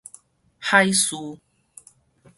[0.57, 1.37] 海曙